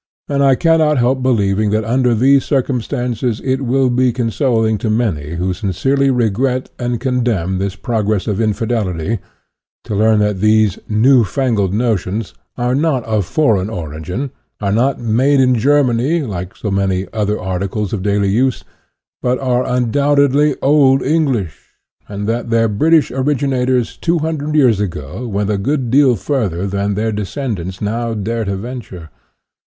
And 0.27 0.43
I 0.43 0.55
cannot 0.55 0.97
help 0.97 1.21
be 1.21 1.29
lieving 1.29 1.69
that 1.69 1.85
under 1.85 2.15
these 2.15 2.43
circumstances 2.43 3.39
it 3.45 3.61
will 3.61 3.91
be 3.91 4.11
consoling 4.11 4.79
to 4.79 4.89
many 4.89 5.35
who 5.35 5.53
sincerely 5.53 6.09
regret 6.09 6.71
and 6.79 6.99
con 6.99 7.23
demn 7.23 7.59
this 7.59 7.75
progress 7.75 8.25
of 8.25 8.41
infidelity, 8.41 9.19
to 9.83 9.93
learn 9.93 10.17
that 10.17 10.39
these" 10.41 10.79
new 10.89 11.23
fangled 11.23 11.71
notions" 11.71 12.33
are 12.57 12.73
not 12.73 13.03
of 13.03 13.27
foreign 13.27 13.69
origin, 13.69 14.31
are 14.59 14.71
not" 14.71 14.99
made 14.99 15.39
in 15.39 15.53
Germany," 15.53 16.23
like 16.23 16.55
so 16.57 16.71
many 16.71 17.05
other 17.13 17.39
articles 17.39 17.93
of 17.93 18.01
daily 18.01 18.29
use, 18.29 18.63
but 19.21 19.37
are 19.37 19.67
undoubtedly 19.67 20.55
Old 20.63 21.03
English, 21.03 21.75
and 22.09 22.25
that 22.27 22.49
their 22.49 22.67
British 22.67 23.11
originators 23.11 23.97
two 23.97 24.17
hundred 24.17 24.55
years 24.55 24.79
ago 24.79 25.27
went 25.27 25.51
a 25.51 25.59
good 25.59 25.91
deal 25.91 26.15
further 26.15 26.65
than 26.65 26.95
their 26.95 27.11
descendants 27.11 27.81
now 27.83 28.15
dare 28.15 28.45
to 28.45 28.55
venture. 28.55 29.11